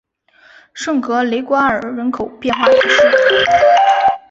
[0.73, 3.05] 圣格雷瓜尔人口变化图示